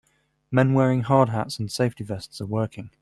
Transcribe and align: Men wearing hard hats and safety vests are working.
Men 0.49 0.73
wearing 0.73 1.01
hard 1.03 1.29
hats 1.29 1.59
and 1.59 1.71
safety 1.71 2.03
vests 2.03 2.41
are 2.41 2.47
working. 2.47 2.89